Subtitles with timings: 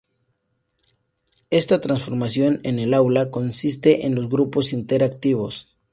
[1.51, 5.69] Esta transformación en el aula consiste en los grupos interactivos.